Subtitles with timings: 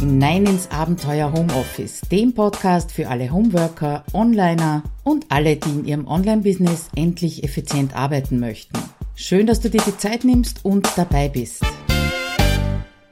[0.00, 6.06] hinein ins Abenteuer Homeoffice, dem Podcast für alle Homeworker, Onliner und alle, die in ihrem
[6.06, 8.78] Online-Business endlich effizient arbeiten möchten.
[9.14, 11.62] Schön, dass du dir die Zeit nimmst und dabei bist.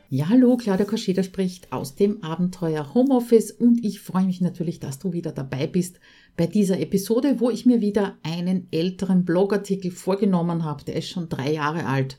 [0.09, 4.99] Ja, hallo, Claudia Koscheda spricht aus dem Abenteuer Homeoffice und ich freue mich natürlich, dass
[4.99, 6.01] du wieder dabei bist
[6.39, 10.85] bei dieser Episode, wo ich mir wieder einen älteren Blogartikel vorgenommen habe.
[10.85, 12.19] Der ist schon drei Jahre alt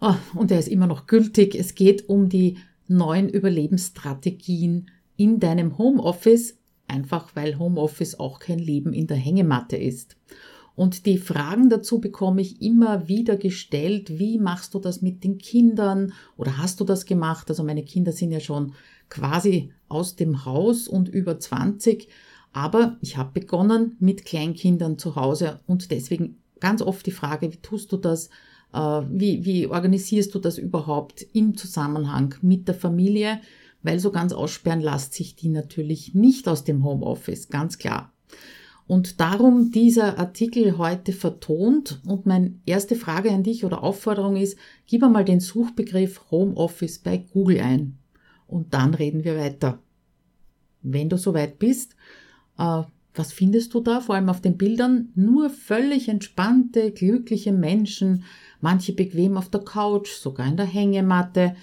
[0.00, 1.54] oh, und der ist immer noch gültig.
[1.54, 8.92] Es geht um die neuen Überlebensstrategien in deinem Homeoffice, einfach weil Homeoffice auch kein Leben
[8.92, 10.16] in der Hängematte ist.
[10.76, 14.18] Und die Fragen dazu bekomme ich immer wieder gestellt.
[14.18, 16.12] Wie machst du das mit den Kindern?
[16.36, 17.48] Oder hast du das gemacht?
[17.48, 18.72] Also meine Kinder sind ja schon
[19.08, 22.08] quasi aus dem Haus und über 20.
[22.52, 27.58] Aber ich habe begonnen mit Kleinkindern zu Hause und deswegen ganz oft die Frage, wie
[27.58, 28.30] tust du das?
[28.74, 33.40] Äh, wie, wie organisierst du das überhaupt im Zusammenhang mit der Familie?
[33.82, 38.12] Weil so ganz aussperren lässt sich die natürlich nicht aus dem Homeoffice, ganz klar.
[38.86, 42.00] Und darum dieser Artikel heute vertont.
[42.06, 47.18] Und meine erste Frage an dich oder Aufforderung ist, gib einmal den Suchbegriff Homeoffice bei
[47.18, 47.98] Google ein.
[48.46, 49.78] Und dann reden wir weiter.
[50.82, 51.94] Wenn du soweit bist,
[52.58, 52.82] äh,
[53.14, 54.00] was findest du da?
[54.00, 58.24] Vor allem auf den Bildern nur völlig entspannte, glückliche Menschen,
[58.60, 61.54] manche bequem auf der Couch, sogar in der Hängematte.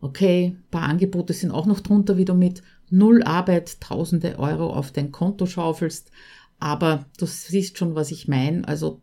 [0.00, 4.92] Okay, paar Angebote sind auch noch drunter, wie du mit null Arbeit tausende Euro auf
[4.92, 6.10] dein Konto schaufelst.
[6.58, 8.66] Aber du siehst schon, was ich meine.
[8.66, 9.02] Also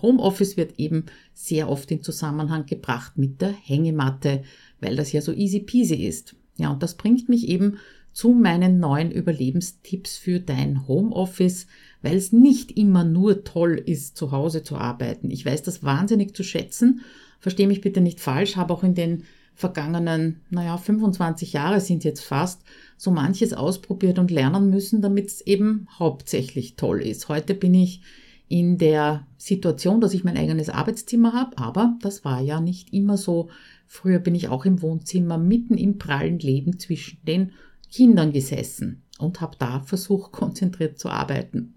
[0.00, 4.42] Homeoffice wird eben sehr oft in Zusammenhang gebracht mit der Hängematte,
[4.80, 6.34] weil das ja so easy peasy ist.
[6.56, 7.78] Ja, und das bringt mich eben
[8.12, 11.66] zu meinen neuen Überlebenstipps für dein Homeoffice,
[12.02, 15.30] weil es nicht immer nur toll ist, zu Hause zu arbeiten.
[15.30, 17.00] Ich weiß das wahnsinnig zu schätzen.
[17.40, 19.24] Verstehe mich bitte nicht falsch, habe auch in den
[19.54, 22.62] vergangenen, naja, 25 Jahre sind jetzt fast,
[22.96, 27.28] so manches ausprobiert und lernen müssen, damit es eben hauptsächlich toll ist.
[27.28, 28.02] Heute bin ich
[28.48, 33.16] in der Situation, dass ich mein eigenes Arbeitszimmer habe, aber das war ja nicht immer
[33.16, 33.48] so.
[33.86, 37.52] Früher bin ich auch im Wohnzimmer mitten im prallen Leben zwischen den
[37.92, 41.74] Kindern gesessen und habe da versucht, konzentriert zu arbeiten.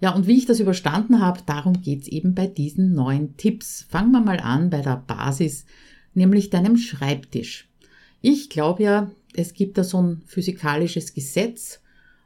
[0.00, 3.86] Ja, und wie ich das überstanden habe, darum geht's eben bei diesen neuen Tipps.
[3.88, 5.64] Fangen wir mal an bei der Basis,
[6.12, 7.70] nämlich deinem Schreibtisch.
[8.20, 11.80] Ich glaube ja, es gibt da so ein physikalisches Gesetz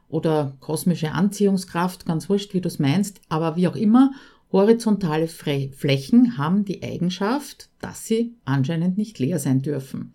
[0.09, 4.11] oder kosmische Anziehungskraft, ganz wurscht, wie du es meinst, aber wie auch immer,
[4.51, 10.13] horizontale Flächen haben die Eigenschaft, dass sie anscheinend nicht leer sein dürfen.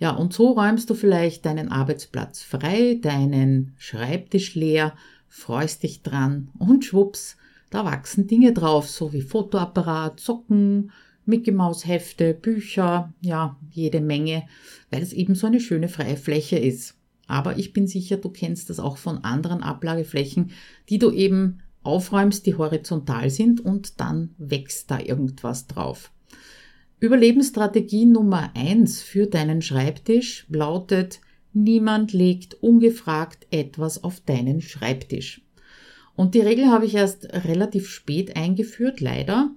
[0.00, 4.94] Ja, und so räumst du vielleicht deinen Arbeitsplatz frei, deinen Schreibtisch leer,
[5.28, 7.36] freust dich dran und schwupps,
[7.68, 10.90] da wachsen Dinge drauf, so wie Fotoapparat, Socken,
[11.26, 14.44] Mickey Maus Hefte, Bücher, ja, jede Menge,
[14.90, 16.96] weil es eben so eine schöne freie Fläche ist.
[17.26, 20.52] Aber ich bin sicher, du kennst das auch von anderen Ablageflächen,
[20.88, 26.10] die du eben aufräumst, die horizontal sind und dann wächst da irgendwas drauf.
[27.00, 31.20] Überlebensstrategie Nummer eins für deinen Schreibtisch lautet,
[31.54, 35.42] niemand legt ungefragt etwas auf deinen Schreibtisch.
[36.14, 39.50] Und die Regel habe ich erst relativ spät eingeführt, leider,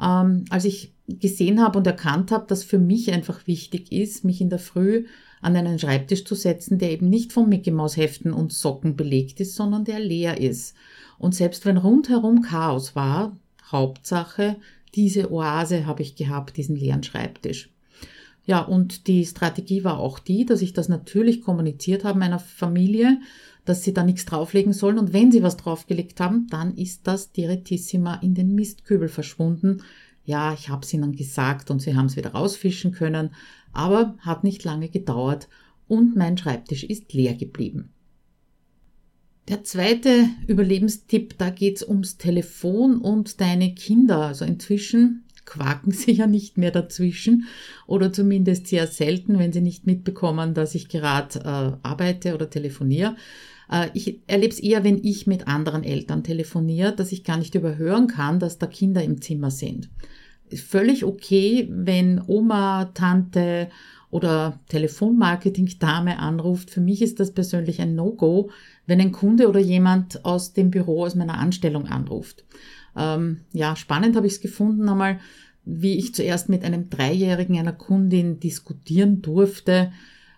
[0.00, 4.42] ähm, als ich gesehen habe und erkannt habe, dass für mich einfach wichtig ist, mich
[4.42, 5.06] in der Früh
[5.40, 9.40] an einen Schreibtisch zu setzen, der eben nicht von Mickey Maus Heften und Socken belegt
[9.40, 10.76] ist, sondern der leer ist.
[11.18, 13.36] Und selbst wenn rundherum Chaos war,
[13.70, 14.56] Hauptsache,
[14.94, 17.70] diese Oase habe ich gehabt, diesen leeren Schreibtisch.
[18.44, 23.20] Ja, und die Strategie war auch die, dass ich das natürlich kommuniziert habe meiner Familie,
[23.64, 24.98] dass sie da nichts drauflegen sollen.
[24.98, 29.82] Und wenn sie was draufgelegt haben, dann ist das Direttissima in den Mistkübel verschwunden.
[30.24, 33.30] Ja, ich habe es ihnen gesagt und sie haben es wieder rausfischen können,
[33.72, 35.48] aber hat nicht lange gedauert
[35.88, 37.90] und mein Schreibtisch ist leer geblieben.
[39.48, 44.18] Der zweite Überlebenstipp, da geht's ums Telefon und deine Kinder.
[44.26, 47.46] Also inzwischen quaken sie ja nicht mehr dazwischen
[47.86, 53.16] oder zumindest sehr selten, wenn sie nicht mitbekommen, dass ich gerade äh, arbeite oder telefoniere.
[53.70, 57.54] Äh, ich erlebe es eher, wenn ich mit anderen Eltern telefoniere, dass ich gar nicht
[57.54, 59.90] überhören kann, dass da Kinder im Zimmer sind.
[60.54, 63.70] Völlig okay, wenn Oma, Tante
[64.12, 66.70] oder Telefonmarketing-Dame anruft.
[66.70, 68.50] Für mich ist das persönlich ein No-Go,
[68.86, 72.44] wenn ein Kunde oder jemand aus dem Büro, aus meiner Anstellung anruft.
[72.94, 75.18] Ähm, ja, spannend habe ich es gefunden einmal,
[75.64, 79.92] wie ich zuerst mit einem Dreijährigen einer Kundin diskutieren durfte,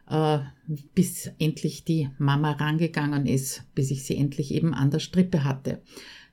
[0.09, 0.39] äh,
[0.95, 5.83] bis endlich die Mama rangegangen ist, bis ich sie endlich eben an der Strippe hatte.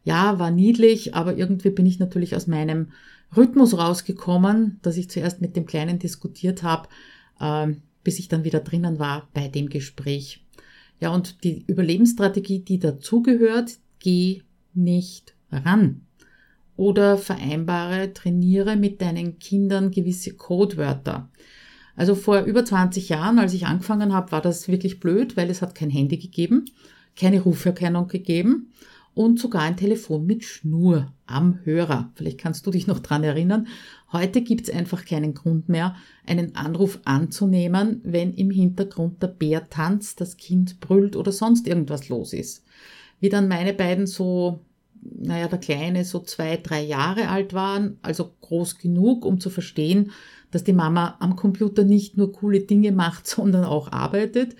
[0.03, 2.89] Ja, war niedlich, aber irgendwie bin ich natürlich aus meinem
[3.35, 6.87] Rhythmus rausgekommen, dass ich zuerst mit dem Kleinen diskutiert habe,
[7.41, 10.43] ähm, bis ich dann wieder drinnen war bei dem Gespräch.
[10.99, 14.43] Ja, und die Überlebensstrategie, die dazugehört, geh
[14.73, 16.01] nicht ran.
[16.77, 21.29] Oder vereinbare, trainiere mit deinen Kindern gewisse Codewörter.
[21.95, 25.61] Also vor über 20 Jahren, als ich angefangen habe, war das wirklich blöd, weil es
[25.61, 26.65] hat kein Handy gegeben,
[27.15, 28.71] keine Ruferkennung gegeben
[29.13, 32.11] und sogar ein Telefon mit Schnur am Hörer.
[32.15, 33.67] Vielleicht kannst du dich noch dran erinnern.
[34.11, 39.69] Heute gibt es einfach keinen Grund mehr, einen Anruf anzunehmen, wenn im Hintergrund der Bär
[39.69, 42.63] tanzt, das Kind brüllt oder sonst irgendwas los ist.
[43.19, 44.61] Wie dann meine beiden so,
[45.01, 50.11] naja, der Kleine so zwei, drei Jahre alt waren, also groß genug, um zu verstehen,
[50.51, 54.55] dass die Mama am Computer nicht nur coole Dinge macht, sondern auch arbeitet,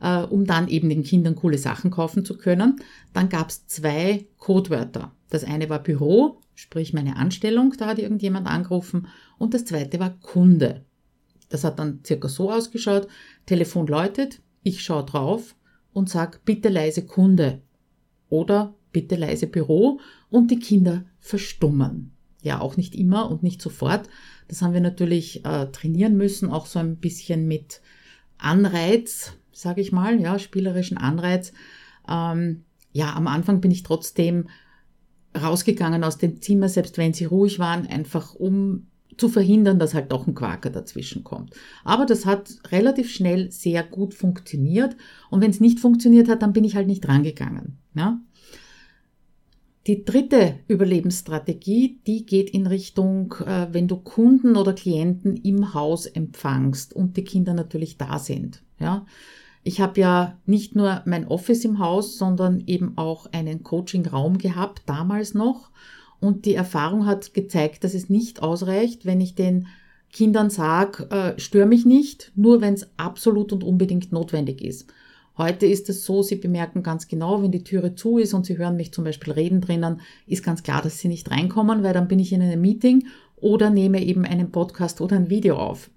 [0.00, 2.80] äh, um dann eben den Kindern coole Sachen kaufen zu können.
[3.12, 5.12] Dann gab es zwei Codewörter.
[5.28, 9.06] Das eine war Büro, sprich meine Anstellung, da hat irgendjemand angerufen,
[9.38, 10.84] und das zweite war Kunde.
[11.48, 13.08] Das hat dann circa so ausgeschaut,
[13.46, 15.56] Telefon läutet, ich schaue drauf
[15.92, 17.62] und sag bitte leise Kunde
[18.28, 22.12] oder bitte leise Büro und die Kinder verstummen.
[22.42, 24.08] Ja, auch nicht immer und nicht sofort.
[24.48, 27.82] Das haben wir natürlich äh, trainieren müssen, auch so ein bisschen mit
[28.38, 31.52] Anreiz, sage ich mal, ja, spielerischen Anreiz.
[32.08, 34.48] Ähm, ja, am Anfang bin ich trotzdem
[35.40, 38.86] rausgegangen aus dem Zimmer, selbst wenn sie ruhig waren, einfach um
[39.16, 41.54] zu verhindern, dass halt doch ein Quaker dazwischen kommt.
[41.84, 44.96] Aber das hat relativ schnell sehr gut funktioniert.
[45.28, 47.78] Und wenn es nicht funktioniert hat, dann bin ich halt nicht rangegangen.
[47.94, 48.18] Ja?
[49.86, 56.06] Die dritte Überlebensstrategie, die geht in Richtung, äh, wenn du Kunden oder Klienten im Haus
[56.06, 58.62] empfangst und die Kinder natürlich da sind.
[58.78, 59.04] Ja,
[59.62, 64.82] ich habe ja nicht nur mein Office im Haus, sondern eben auch einen Coaching-Raum gehabt,
[64.86, 65.70] damals noch.
[66.18, 69.66] Und die Erfahrung hat gezeigt, dass es nicht ausreicht, wenn ich den
[70.12, 74.92] Kindern sage, äh, stör mich nicht, nur wenn es absolut und unbedingt notwendig ist.
[75.38, 78.58] Heute ist es so, Sie bemerken ganz genau, wenn die Türe zu ist und Sie
[78.58, 82.08] hören mich zum Beispiel reden drinnen, ist ganz klar, dass Sie nicht reinkommen, weil dann
[82.08, 83.06] bin ich in einem Meeting
[83.36, 85.88] oder nehme eben einen Podcast oder ein Video auf.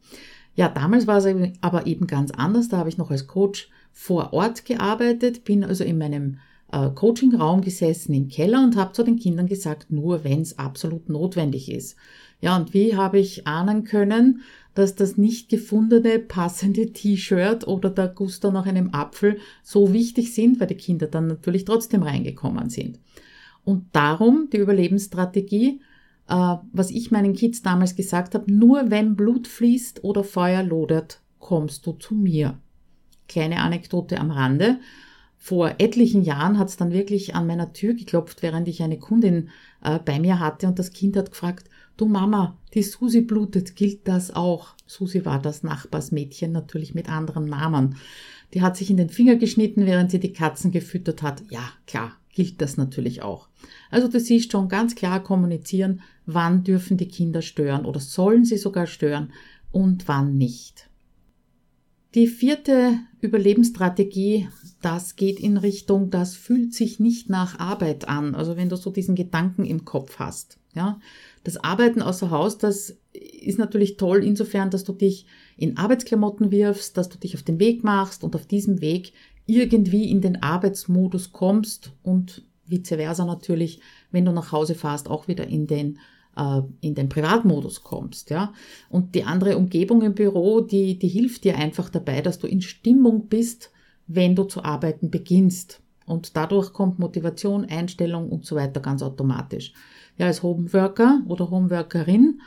[0.55, 2.69] Ja, damals war es aber eben ganz anders.
[2.69, 6.37] Da habe ich noch als Coach vor Ort gearbeitet, bin also in meinem
[6.71, 11.09] äh, Coachingraum gesessen im Keller und habe zu den Kindern gesagt, nur wenn es absolut
[11.09, 11.95] notwendig ist.
[12.41, 14.41] Ja, und wie habe ich ahnen können,
[14.73, 20.59] dass das nicht gefundene passende T-Shirt oder der Guster nach einem Apfel so wichtig sind,
[20.59, 22.99] weil die Kinder dann natürlich trotzdem reingekommen sind.
[23.63, 25.79] Und darum die Überlebensstrategie,
[26.33, 31.21] äh, was ich meinen Kids damals gesagt habe, nur wenn Blut fließt oder Feuer lodert,
[31.37, 32.57] kommst du zu mir.
[33.27, 34.79] Kleine Anekdote am Rande.
[35.37, 39.49] Vor etlichen Jahren hat es dann wirklich an meiner Tür geklopft, während ich eine Kundin
[39.83, 44.07] äh, bei mir hatte und das Kind hat gefragt, du Mama, die Susi blutet, gilt
[44.07, 44.69] das auch?
[44.87, 47.97] Susi war das Nachbarsmädchen, natürlich mit anderem Namen.
[48.53, 51.43] Die hat sich in den Finger geschnitten, während sie die Katzen gefüttert hat.
[51.49, 53.49] Ja, klar, gilt das natürlich auch.
[53.91, 58.57] Also du siehst schon ganz klar kommunizieren, wann dürfen die Kinder stören oder sollen sie
[58.57, 59.31] sogar stören
[59.71, 60.89] und wann nicht.
[62.15, 64.47] Die vierte Überlebensstrategie,
[64.81, 68.35] das geht in Richtung, das fühlt sich nicht nach Arbeit an.
[68.35, 70.59] Also wenn du so diesen Gedanken im Kopf hast.
[70.75, 70.99] Ja,
[71.43, 76.97] das Arbeiten außer Haus, das ist natürlich toll insofern, dass du dich in Arbeitsklamotten wirfst,
[76.97, 79.13] dass du dich auf den Weg machst und auf diesem Weg
[79.45, 83.81] irgendwie in den Arbeitsmodus kommst und vice versa natürlich,
[84.11, 85.99] wenn du nach Hause fährst, auch wieder in den
[86.35, 88.53] äh, in den Privatmodus kommst, ja.
[88.89, 92.61] Und die andere Umgebung im Büro, die, die hilft dir einfach dabei, dass du in
[92.61, 93.71] Stimmung bist,
[94.07, 95.81] wenn du zu arbeiten beginnst.
[96.05, 99.73] Und dadurch kommt Motivation, Einstellung und so weiter ganz automatisch.
[100.17, 102.41] Ja, als Homeworker oder Homeworkerin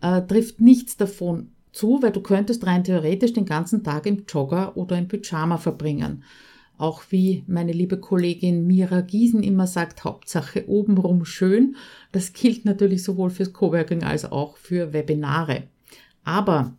[0.00, 4.76] äh, trifft nichts davon zu, weil du könntest rein theoretisch den ganzen Tag im Jogger
[4.76, 6.24] oder im Pyjama verbringen.
[6.78, 11.76] Auch wie meine liebe Kollegin Mira Giesen immer sagt, Hauptsache obenrum schön.
[12.10, 15.64] Das gilt natürlich sowohl fürs Coworking als auch für Webinare.
[16.24, 16.76] Aber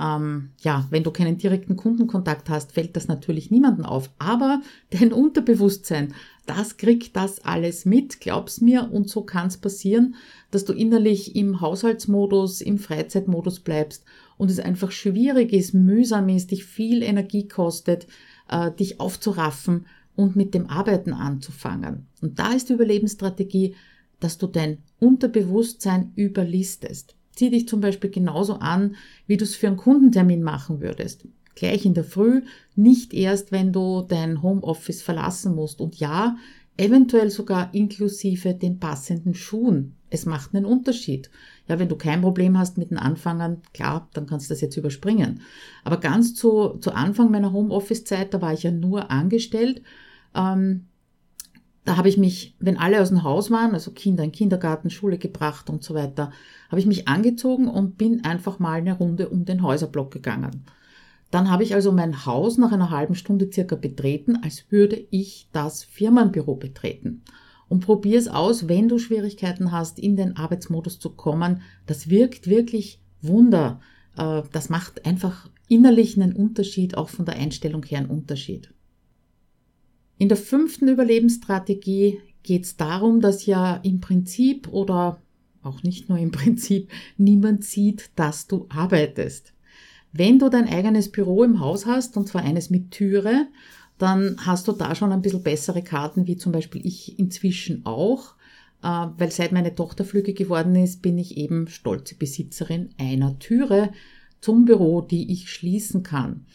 [0.00, 4.10] ähm, ja, wenn du keinen direkten Kundenkontakt hast, fällt das natürlich niemanden auf.
[4.18, 6.14] Aber dein Unterbewusstsein,
[6.46, 8.90] das kriegt das alles mit, glaub's mir.
[8.92, 10.14] Und so kann es passieren,
[10.50, 14.04] dass du innerlich im Haushaltsmodus, im Freizeitmodus bleibst
[14.36, 18.06] und es einfach schwierig ist, mühsam ist, dich viel Energie kostet,
[18.48, 19.86] äh, dich aufzuraffen
[20.16, 22.06] und mit dem Arbeiten anzufangen.
[22.20, 23.74] Und da ist die Überlebensstrategie,
[24.20, 27.14] dass du dein Unterbewusstsein überlistest.
[27.36, 28.96] Zieh dich zum Beispiel genauso an,
[29.28, 31.28] wie du es für einen Kundentermin machen würdest.
[31.54, 32.42] Gleich in der Früh,
[32.74, 35.80] nicht erst, wenn du dein Homeoffice verlassen musst.
[35.80, 36.36] Und ja,
[36.76, 39.94] eventuell sogar inklusive den passenden Schuhen.
[40.10, 41.30] Es macht einen Unterschied.
[41.68, 44.76] Ja, wenn du kein Problem hast mit den Anfangern, klar, dann kannst du das jetzt
[44.76, 45.42] überspringen.
[45.84, 49.82] Aber ganz zu, zu Anfang meiner Homeoffice-Zeit, da war ich ja nur angestellt.
[50.34, 50.86] Ähm,
[51.84, 55.18] da habe ich mich, wenn alle aus dem Haus waren, also Kinder in Kindergarten, Schule
[55.18, 56.32] gebracht und so weiter,
[56.70, 60.64] habe ich mich angezogen und bin einfach mal eine Runde um den Häuserblock gegangen.
[61.30, 65.48] Dann habe ich also mein Haus nach einer halben Stunde circa betreten, als würde ich
[65.52, 67.22] das Firmenbüro betreten
[67.68, 71.62] und probier es aus, wenn du Schwierigkeiten hast, in den Arbeitsmodus zu kommen.
[71.86, 73.80] Das wirkt wirklich Wunder.
[74.16, 78.72] Äh, das macht einfach innerlich einen Unterschied, auch von der Einstellung her einen Unterschied.
[80.16, 85.20] In der fünften Überlebensstrategie geht es darum, dass ja im Prinzip oder
[85.62, 89.52] auch nicht nur im Prinzip niemand sieht, dass du arbeitest.
[90.12, 93.46] Wenn du dein eigenes Büro im Haus hast, und zwar eines mit Türe,
[93.98, 98.34] dann hast du da schon ein bisschen bessere Karten, wie zum Beispiel ich inzwischen auch,
[98.82, 103.90] äh, weil seit meine Tochter Flüge geworden ist, bin ich eben stolze Besitzerin einer Türe
[104.40, 106.46] zum Büro, die ich schließen kann.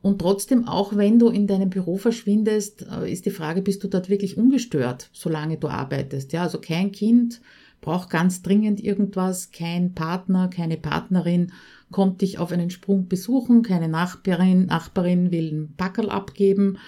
[0.00, 3.88] Und trotzdem, auch wenn du in deinem Büro verschwindest, äh, ist die Frage, bist du
[3.88, 6.32] dort wirklich ungestört, solange du arbeitest?
[6.32, 7.40] Ja, also kein Kind
[7.80, 11.52] braucht ganz dringend irgendwas, kein Partner, keine Partnerin
[11.92, 16.78] kommt dich auf einen Sprung besuchen, keine Nachbarin, Nachbarin will einen Packerl abgeben.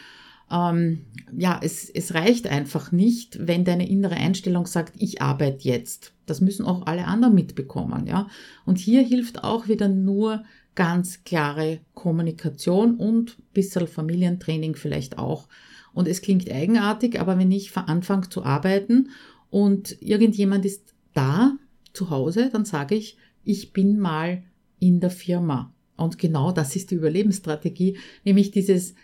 [0.50, 1.06] Ähm,
[1.36, 6.12] ja, es, es reicht einfach nicht, wenn deine innere Einstellung sagt, ich arbeite jetzt.
[6.26, 8.28] Das müssen auch alle anderen mitbekommen, ja.
[8.64, 10.42] Und hier hilft auch wieder nur
[10.74, 15.48] ganz klare Kommunikation und ein bisschen Familientraining vielleicht auch.
[15.92, 19.10] Und es klingt eigenartig, aber wenn ich anfange zu arbeiten
[19.50, 21.52] und irgendjemand ist da
[21.92, 24.42] zu Hause, dann sage ich, ich bin mal
[24.84, 25.72] in der Firma.
[25.96, 28.94] Und genau das ist die Überlebensstrategie, nämlich dieses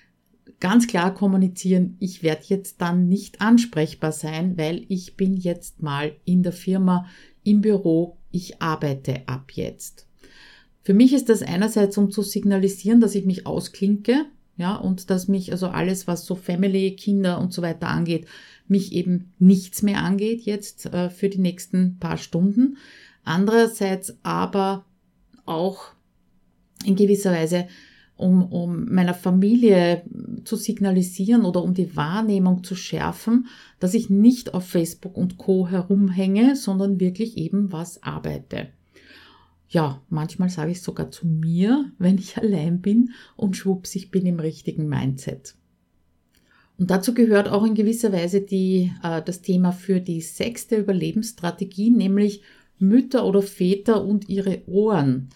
[0.58, 6.12] ganz klar kommunizieren, ich werde jetzt dann nicht ansprechbar sein, weil ich bin jetzt mal
[6.24, 7.06] in der Firma,
[7.44, 10.06] im Büro, ich arbeite ab jetzt.
[10.82, 15.28] Für mich ist das einerseits, um zu signalisieren, dass ich mich ausklinke, ja, und dass
[15.28, 18.26] mich also alles, was so Family, Kinder und so weiter angeht,
[18.68, 22.76] mich eben nichts mehr angeht jetzt äh, für die nächsten paar Stunden.
[23.24, 24.84] Andererseits aber
[25.50, 25.92] auch
[26.84, 27.66] in gewisser Weise,
[28.16, 30.02] um, um meiner Familie
[30.44, 33.46] zu signalisieren oder um die Wahrnehmung zu schärfen,
[33.78, 38.68] dass ich nicht auf Facebook und Co herumhänge, sondern wirklich eben was arbeite.
[39.68, 44.26] Ja, manchmal sage ich sogar zu mir, wenn ich allein bin und schwupps, ich bin
[44.26, 45.54] im richtigen Mindset.
[46.76, 51.90] Und dazu gehört auch in gewisser Weise die, äh, das Thema für die sechste Überlebensstrategie,
[51.90, 52.42] nämlich
[52.80, 55.28] Mütter oder Väter und ihre Ohren.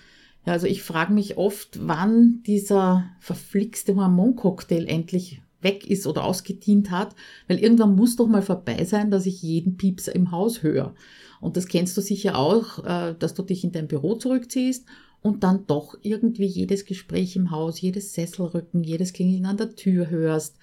[0.46, 6.90] Ja, also ich frage mich oft, wann dieser verflixte Hormoncocktail endlich weg ist oder ausgedient
[6.90, 7.16] hat,
[7.48, 10.94] weil irgendwann muss doch mal vorbei sein, dass ich jeden Piepser im Haus höre.
[11.40, 14.86] Und das kennst du sicher auch, äh, dass du dich in dein Büro zurückziehst
[15.22, 20.10] und dann doch irgendwie jedes Gespräch im Haus, jedes Sesselrücken, jedes Klingeln an der Tür
[20.10, 20.56] hörst.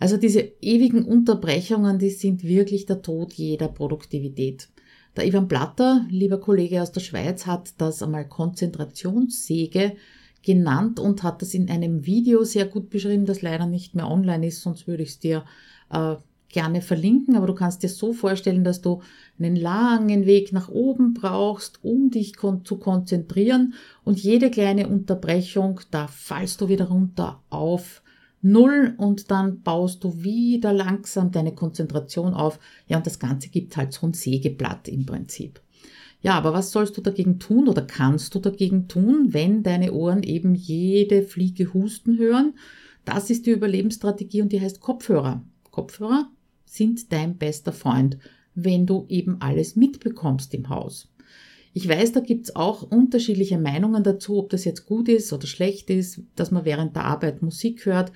[0.00, 4.68] Also diese ewigen Unterbrechungen, die sind wirklich der Tod jeder Produktivität.
[5.16, 9.96] Der Ivan Blatter, lieber Kollege aus der Schweiz, hat das einmal Konzentrationssäge
[10.42, 14.48] genannt und hat das in einem Video sehr gut beschrieben, das leider nicht mehr online
[14.48, 15.44] ist, sonst würde ich es dir
[15.90, 16.16] äh,
[16.48, 17.36] gerne verlinken.
[17.36, 19.02] Aber du kannst dir so vorstellen, dass du
[19.38, 25.80] einen langen Weg nach oben brauchst, um dich kon zu konzentrieren und jede kleine Unterbrechung,
[25.90, 28.02] da fallst du wieder runter auf
[28.46, 32.58] Null und dann baust du wieder langsam deine Konzentration auf.
[32.86, 35.62] Ja, und das Ganze gibt halt so ein Sägeblatt im Prinzip.
[36.20, 40.22] Ja, aber was sollst du dagegen tun oder kannst du dagegen tun, wenn deine Ohren
[40.22, 42.52] eben jede Fliege husten hören?
[43.06, 45.42] Das ist die Überlebensstrategie und die heißt Kopfhörer.
[45.70, 46.30] Kopfhörer
[46.66, 48.18] sind dein bester Freund,
[48.54, 51.08] wenn du eben alles mitbekommst im Haus.
[51.76, 55.90] Ich weiß, da gibt's auch unterschiedliche Meinungen dazu, ob das jetzt gut ist oder schlecht
[55.90, 58.12] ist, dass man während der Arbeit Musik hört.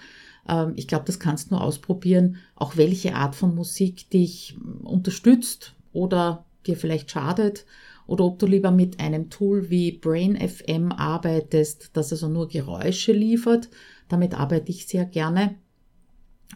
[0.48, 5.74] Ähm, ich glaube, das kannst du nur ausprobieren, auch welche Art von Musik dich unterstützt
[5.92, 7.66] oder dir vielleicht schadet
[8.06, 13.12] oder ob du lieber mit einem Tool wie Brain FM arbeitest, das also nur Geräusche
[13.12, 13.68] liefert.
[14.08, 15.56] Damit arbeite ich sehr gerne.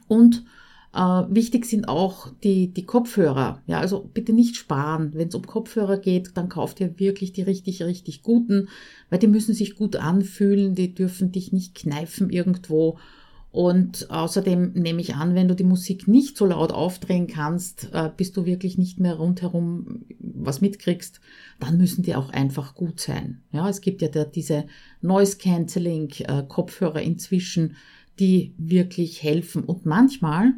[0.07, 0.45] Und
[0.95, 3.63] äh, wichtig sind auch die, die Kopfhörer.
[3.67, 5.13] Ja, also bitte nicht sparen.
[5.15, 8.69] Wenn es um Kopfhörer geht, dann kauft ihr wirklich die richtig, richtig guten,
[9.09, 12.99] weil die müssen sich gut anfühlen, die dürfen dich nicht kneifen irgendwo.
[13.53, 18.11] Und außerdem nehme ich an, wenn du die Musik nicht so laut aufdrehen kannst, äh,
[18.15, 21.21] bis du wirklich nicht mehr rundherum was mitkriegst,
[21.61, 23.43] dann müssen die auch einfach gut sein.
[23.53, 24.65] Ja, es gibt ja da diese
[25.03, 27.77] Noise Cancelling äh, Kopfhörer inzwischen,
[28.19, 29.65] die wirklich helfen.
[29.65, 30.55] Und manchmal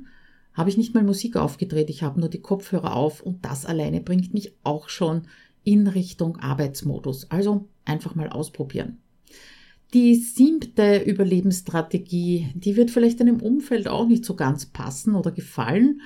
[0.55, 4.01] habe ich nicht mal Musik aufgedreht, ich habe nur die Kopfhörer auf und das alleine
[4.01, 5.23] bringt mich auch schon
[5.65, 7.31] in Richtung Arbeitsmodus.
[7.31, 8.99] Also einfach mal ausprobieren.
[9.93, 16.01] Die siebte Überlebensstrategie, die wird vielleicht deinem Umfeld auch nicht so ganz passen oder gefallen.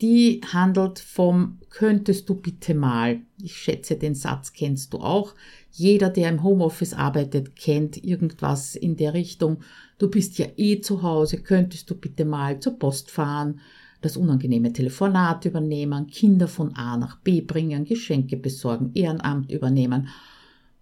[0.00, 3.20] Die handelt vom könntest du bitte mal.
[3.40, 5.34] Ich schätze, den Satz kennst du auch.
[5.70, 9.62] Jeder, der im Homeoffice arbeitet, kennt irgendwas in der Richtung.
[9.98, 13.60] Du bist ja eh zu Hause, könntest du bitte mal zur Post fahren,
[14.00, 20.08] das unangenehme Telefonat übernehmen, Kinder von A nach B bringen, Geschenke besorgen, Ehrenamt übernehmen,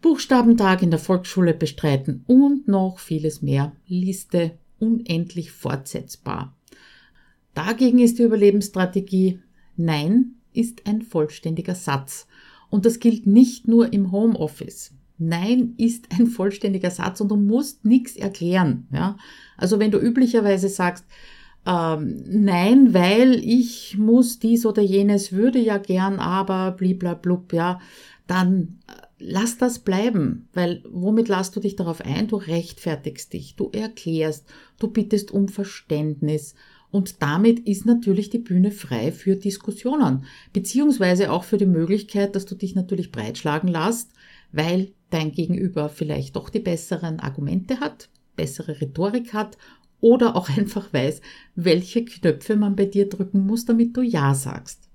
[0.00, 3.72] Buchstabentag in der Volksschule bestreiten und noch vieles mehr.
[3.86, 6.56] Liste unendlich fortsetzbar.
[7.54, 9.40] Dagegen ist die Überlebensstrategie
[9.76, 12.26] Nein ist ein vollständiger Satz.
[12.70, 14.92] Und das gilt nicht nur im Homeoffice.
[15.18, 18.86] Nein ist ein vollständiger Satz und du musst nichts erklären.
[18.92, 19.16] Ja?
[19.56, 21.04] Also wenn du üblicherweise sagst,
[21.68, 27.78] ähm, nein, weil ich muss dies oder jenes, würde ja gern, aber bliblablub, ja,
[28.26, 32.26] dann äh, lass das bleiben, weil womit lasst du dich darauf ein?
[32.26, 34.46] Du rechtfertigst dich, du erklärst,
[34.78, 36.54] du bittest um Verständnis
[36.90, 42.46] und damit ist natürlich die Bühne frei für Diskussionen, beziehungsweise auch für die Möglichkeit, dass
[42.46, 44.12] du dich natürlich breitschlagen lässt,
[44.52, 49.58] weil dein Gegenüber vielleicht doch die besseren Argumente hat, bessere Rhetorik hat
[50.00, 51.20] oder auch einfach weiß,
[51.54, 54.88] welche Knöpfe man bei dir drücken muss, damit du Ja sagst.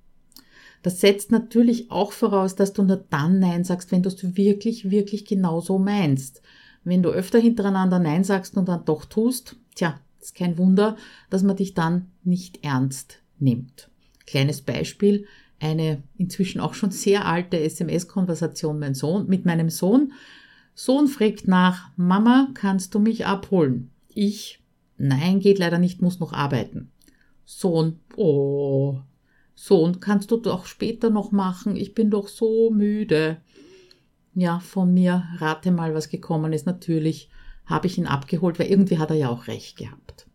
[0.82, 4.92] Das setzt natürlich auch voraus, dass du nur dann Nein sagst, wenn du es wirklich,
[4.92, 6.42] wirklich genauso meinst.
[6.84, 10.98] Wenn du öfter hintereinander Nein sagst und dann doch tust, tja, ist kein Wunder,
[11.30, 13.90] dass man dich dann nicht ernst nimmt.
[14.26, 15.26] Kleines Beispiel,
[15.60, 20.12] eine inzwischen auch schon sehr alte SMS-Konversation mein Sohn, mit meinem Sohn.
[20.76, 23.90] Sohn fragt nach, Mama, kannst du mich abholen?
[24.10, 24.60] Ich,
[25.04, 26.92] nein, geht leider nicht, muss noch arbeiten.
[27.46, 29.00] Sohn, oh,
[29.56, 33.38] Sohn, kannst du doch später noch machen, ich bin doch so müde.
[34.34, 36.66] Ja, von mir rate mal, was gekommen ist.
[36.66, 37.30] Natürlich
[37.66, 40.28] habe ich ihn abgeholt, weil irgendwie hat er ja auch recht gehabt.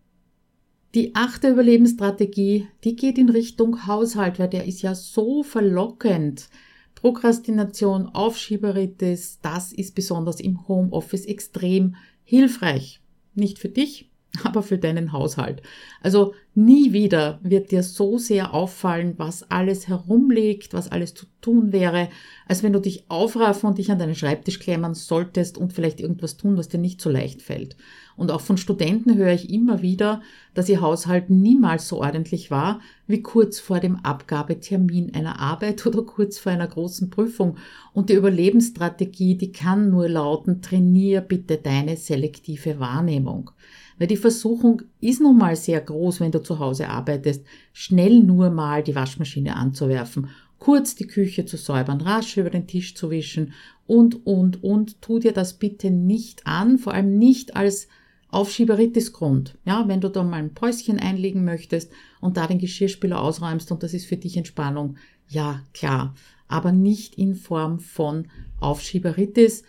[0.95, 6.49] Die achte Überlebensstrategie, die geht in Richtung Haushalt, weil der ist ja so verlockend.
[6.95, 13.01] Prokrastination, Aufschieberitis, das ist besonders im Homeoffice extrem hilfreich.
[13.35, 14.11] Nicht für dich,
[14.45, 15.63] aber für deinen Haushalt.
[16.03, 21.73] Also nie wieder wird dir so sehr auffallen, was alles herumliegt, was alles zu tun
[21.73, 22.09] wäre,
[22.47, 26.37] als wenn du dich aufraffen und dich an deinen Schreibtisch klemmen solltest und vielleicht irgendwas
[26.37, 27.77] tun, was dir nicht so leicht fällt.
[28.17, 30.23] Und auch von Studenten höre ich immer wieder,
[30.53, 36.03] dass ihr Haushalt niemals so ordentlich war wie kurz vor dem Abgabetermin einer Arbeit oder
[36.03, 37.57] kurz vor einer großen Prüfung.
[37.93, 43.53] Und die Überlebensstrategie, die kann nur lauten, trainier bitte deine selektive Wahrnehmung.
[43.99, 48.51] Weil die Versuchung ist nun mal sehr groß, wenn du zu Hause arbeitest, schnell nur
[48.51, 53.53] mal die Waschmaschine anzuwerfen, kurz die Küche zu säubern, rasch über den Tisch zu wischen
[53.87, 55.01] und, und, und.
[55.03, 57.89] Tu dir das bitte nicht an, vor allem nicht als
[58.31, 59.57] Aufschieberitis-Grund.
[59.65, 63.83] Ja, wenn du da mal ein Päuschen einlegen möchtest und da den Geschirrspüler ausräumst und
[63.83, 64.97] das ist für dich Entspannung,
[65.29, 66.15] ja, klar.
[66.47, 68.29] Aber nicht in Form von
[68.61, 69.65] Aufschieberitis.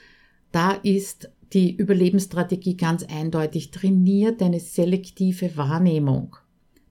[0.52, 3.72] Da ist die Überlebensstrategie ganz eindeutig.
[3.72, 6.36] Trainier deine selektive Wahrnehmung.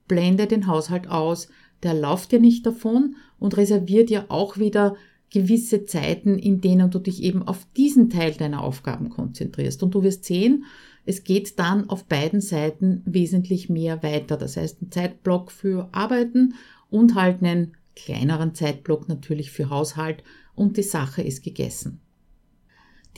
[0.07, 1.47] Blende den Haushalt aus,
[1.83, 4.95] der lauft dir nicht davon und reservier dir auch wieder
[5.29, 9.83] gewisse Zeiten, in denen du dich eben auf diesen Teil deiner Aufgaben konzentrierst.
[9.83, 10.65] Und du wirst sehen,
[11.05, 14.37] es geht dann auf beiden Seiten wesentlich mehr weiter.
[14.37, 16.55] Das heißt, ein Zeitblock für Arbeiten
[16.89, 20.23] und halt einen kleineren Zeitblock natürlich für Haushalt
[20.55, 22.01] und die Sache ist gegessen.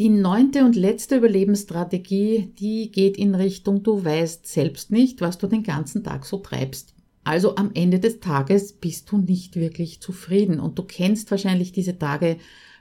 [0.01, 5.45] Die neunte und letzte Überlebensstrategie, die geht in Richtung, du weißt selbst nicht, was du
[5.45, 6.95] den ganzen Tag so treibst.
[7.23, 11.99] Also am Ende des Tages bist du nicht wirklich zufrieden und du kennst wahrscheinlich diese
[11.99, 12.37] Tage,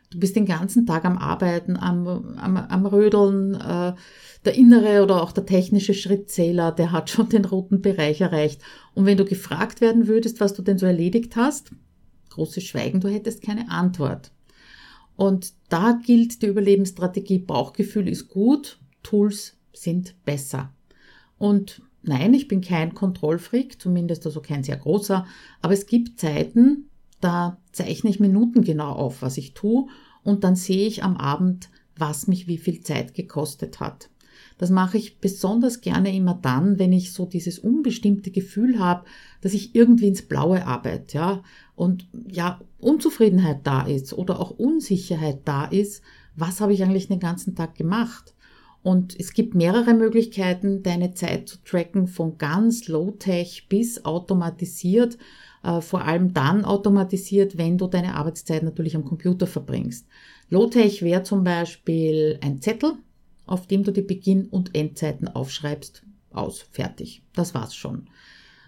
[0.08, 3.92] du bist den ganzen Tag am Arbeiten, am, am, am Rödeln, äh,
[4.46, 8.62] der innere oder auch der technische Schrittzähler, der hat schon den roten Bereich erreicht.
[8.94, 11.70] Und wenn du gefragt werden würdest, was du denn so erledigt hast,
[12.30, 14.30] großes Schweigen, du hättest keine Antwort.
[15.20, 20.72] Und da gilt die Überlebensstrategie, Bauchgefühl ist gut, Tools sind besser.
[21.36, 25.26] Und nein, ich bin kein Kontrollfreak, zumindest also kein sehr großer,
[25.60, 26.88] aber es gibt Zeiten,
[27.20, 29.88] da zeichne ich Minuten genau auf, was ich tue
[30.22, 34.08] und dann sehe ich am Abend, was mich wie viel Zeit gekostet hat.
[34.60, 39.06] Das mache ich besonders gerne immer dann, wenn ich so dieses unbestimmte Gefühl habe,
[39.40, 41.42] dass ich irgendwie ins Blaue arbeite, ja,
[41.76, 46.02] und ja, Unzufriedenheit da ist oder auch Unsicherheit da ist,
[46.36, 48.34] was habe ich eigentlich den ganzen Tag gemacht?
[48.82, 55.16] Und es gibt mehrere Möglichkeiten, deine Zeit zu tracken, von ganz low-tech bis automatisiert.
[55.62, 60.06] Äh, vor allem dann automatisiert, wenn du deine Arbeitszeit natürlich am Computer verbringst.
[60.50, 62.98] Low-tech wäre zum Beispiel ein Zettel,
[63.50, 66.04] auf dem du die Beginn- und Endzeiten aufschreibst.
[66.30, 67.22] Aus, fertig.
[67.34, 68.08] Das war's schon.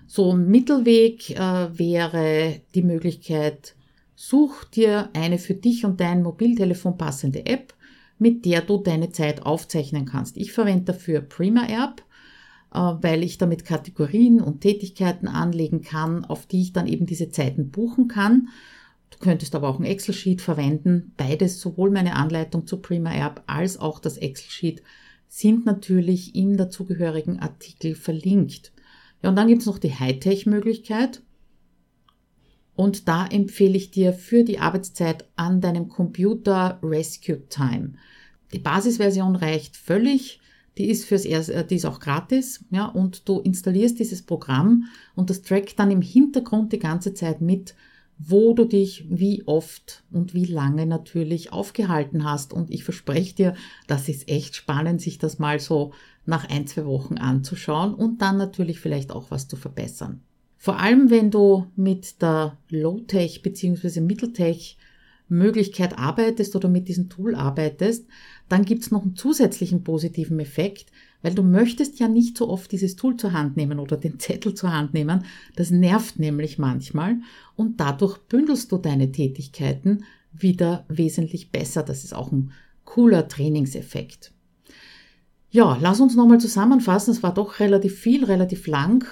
[0.08, 3.76] So ein Mittelweg äh, wäre die Möglichkeit,
[4.16, 7.74] such dir eine für dich und dein Mobiltelefon passende App,
[8.18, 10.36] mit der du deine Zeit aufzeichnen kannst.
[10.36, 12.02] Ich verwende dafür Prima App,
[12.74, 17.30] äh, weil ich damit Kategorien und Tätigkeiten anlegen kann, auf die ich dann eben diese
[17.30, 18.48] Zeiten buchen kann.
[19.12, 21.12] Du könntest aber auch ein Excel-Sheet verwenden.
[21.16, 24.82] Beides, sowohl meine Anleitung zu Prima App als auch das Excel-Sheet,
[25.28, 28.72] sind natürlich im dazugehörigen Artikel verlinkt.
[29.22, 31.22] Ja, und dann gibt es noch die Hightech-Möglichkeit.
[32.74, 37.94] Und da empfehle ich dir für die Arbeitszeit an deinem Computer Rescue Time.
[38.52, 40.40] Die Basisversion reicht völlig.
[40.78, 44.84] Die ist fürs erste, äh, die ist auch gratis, ja, und du installierst dieses Programm
[45.14, 47.74] und das trackt dann im Hintergrund die ganze Zeit mit,
[48.24, 52.52] wo du dich wie oft und wie lange natürlich aufgehalten hast.
[52.52, 53.54] Und ich verspreche dir,
[53.86, 55.92] das ist echt spannend, sich das mal so
[56.24, 60.20] nach ein, zwei Wochen anzuschauen und dann natürlich vielleicht auch was zu verbessern.
[60.56, 64.00] Vor allem, wenn du mit der Low-Tech bzw.
[64.00, 64.76] Mitteltech
[65.28, 68.06] Möglichkeit arbeitest oder mit diesem Tool arbeitest,
[68.48, 72.96] dann gibt's noch einen zusätzlichen positiven Effekt, weil du möchtest ja nicht so oft dieses
[72.96, 75.24] Tool zur Hand nehmen oder den Zettel zur Hand nehmen.
[75.56, 77.16] Das nervt nämlich manchmal
[77.56, 81.82] und dadurch bündelst du deine Tätigkeiten wieder wesentlich besser.
[81.82, 82.52] Das ist auch ein
[82.84, 84.32] cooler Trainingseffekt.
[85.50, 87.12] Ja, lass uns nochmal zusammenfassen.
[87.12, 89.06] Es war doch relativ viel, relativ lang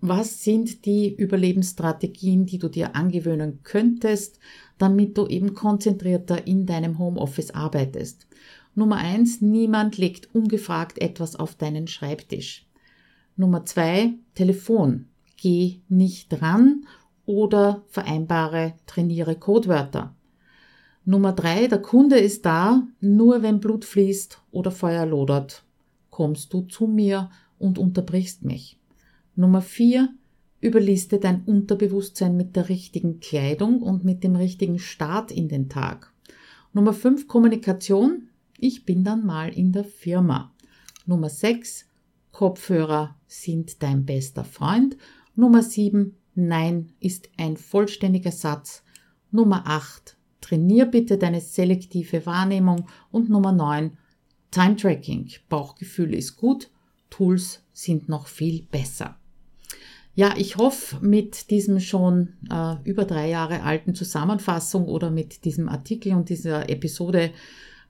[0.00, 4.38] was sind die Überlebensstrategien, die du dir angewöhnen könntest,
[4.78, 8.26] damit du eben konzentrierter in deinem Homeoffice arbeitest.
[8.76, 12.66] Nummer eins, niemand legt ungefragt etwas auf deinen Schreibtisch.
[13.34, 15.06] Nummer zwei, Telefon.
[15.38, 16.84] Geh nicht ran
[17.24, 20.14] oder vereinbare, trainiere Codewörter.
[21.06, 25.64] Nummer drei, der Kunde ist da, nur wenn Blut fließt oder Feuer lodert,
[26.10, 28.78] kommst du zu mir und unterbrichst mich.
[29.36, 30.10] Nummer vier,
[30.60, 36.12] überliste dein Unterbewusstsein mit der richtigen Kleidung und mit dem richtigen Start in den Tag.
[36.74, 38.25] Nummer fünf, Kommunikation.
[38.58, 40.54] Ich bin dann mal in der Firma.
[41.04, 41.86] Nummer sechs,
[42.32, 44.96] Kopfhörer sind dein bester Freund.
[45.34, 48.82] Nummer sieben, Nein ist ein vollständiger Satz.
[49.30, 52.88] Nummer acht, trainier bitte deine selektive Wahrnehmung.
[53.10, 53.96] Und Nummer neun,
[54.50, 55.30] Time Tracking.
[55.48, 56.70] Bauchgefühl ist gut,
[57.10, 59.18] Tools sind noch viel besser.
[60.14, 65.68] Ja, ich hoffe, mit diesem schon äh, über drei Jahre alten Zusammenfassung oder mit diesem
[65.68, 67.32] Artikel und dieser Episode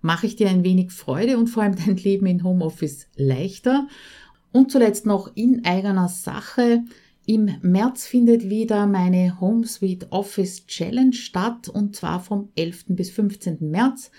[0.00, 3.88] mache ich dir ein wenig Freude und vor allem dein Leben in Homeoffice leichter.
[4.52, 6.82] Und zuletzt noch in eigener Sache.
[7.26, 12.84] Im März findet wieder meine Home Suite Office Challenge statt und zwar vom 11.
[12.90, 13.58] bis 15.
[13.60, 14.12] März.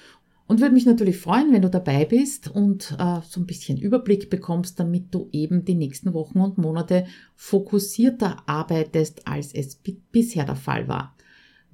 [0.49, 4.31] und würde mich natürlich freuen, wenn du dabei bist und äh, so ein bisschen Überblick
[4.31, 9.81] bekommst, damit du eben die nächsten Wochen und Monate fokussierter arbeitest, als es
[10.13, 11.16] bisher der Fall war.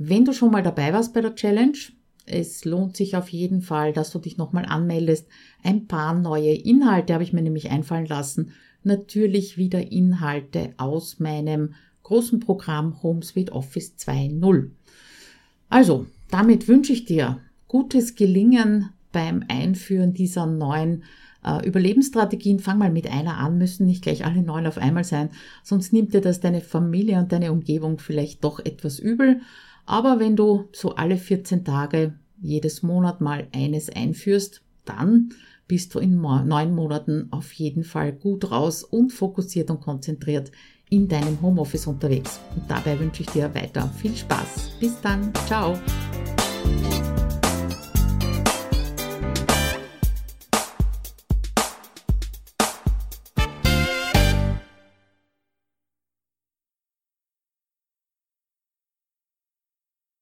[0.04, 1.78] Wenn du schon mal dabei warst bei der Challenge,
[2.26, 5.28] es lohnt sich auf jeden Fall, dass du dich nochmal anmeldest.
[5.62, 8.52] Ein paar neue Inhalte habe ich mir nämlich einfallen lassen.
[8.82, 14.70] Natürlich wieder Inhalte aus meinem großen Programm HomeSuite Office 2.0.
[15.68, 17.38] Also, damit wünsche ich dir
[17.68, 21.04] gutes Gelingen beim Einführen dieser neuen
[21.44, 22.58] äh, Überlebensstrategien.
[22.58, 25.30] Fang mal mit einer an, müssen nicht gleich alle neun auf einmal sein,
[25.62, 29.40] sonst nimmt dir das deine Familie und deine Umgebung vielleicht doch etwas übel.
[29.86, 35.30] Aber wenn du so alle 14 Tage jedes Monat mal eines einführst, dann
[35.68, 40.50] bist du in neun Monaten auf jeden Fall gut raus und fokussiert und konzentriert
[40.90, 42.40] in deinem Homeoffice unterwegs.
[42.54, 44.72] Und dabei wünsche ich dir weiter viel Spaß.
[44.78, 45.32] Bis dann.
[45.46, 45.78] Ciao.